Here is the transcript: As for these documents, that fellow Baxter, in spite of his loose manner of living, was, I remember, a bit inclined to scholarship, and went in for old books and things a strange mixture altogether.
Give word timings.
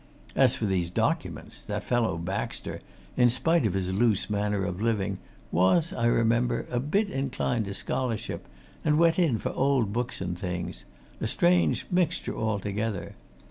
As 0.35 0.55
for 0.55 0.65
these 0.65 0.89
documents, 0.89 1.61
that 1.61 1.83
fellow 1.83 2.17
Baxter, 2.17 2.81
in 3.15 3.29
spite 3.29 3.67
of 3.67 3.75
his 3.75 3.93
loose 3.93 4.31
manner 4.31 4.65
of 4.65 4.81
living, 4.81 5.19
was, 5.51 5.93
I 5.93 6.07
remember, 6.07 6.65
a 6.71 6.79
bit 6.79 7.07
inclined 7.11 7.65
to 7.65 7.75
scholarship, 7.75 8.47
and 8.83 8.97
went 8.97 9.19
in 9.19 9.37
for 9.37 9.49
old 9.51 9.93
books 9.93 10.19
and 10.19 10.35
things 10.35 10.85
a 11.19 11.27
strange 11.27 11.85
mixture 11.91 12.35
altogether. 12.35 13.13